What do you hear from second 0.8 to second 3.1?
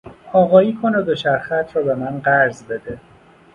کن و دوچرخهات را به من قرض بده.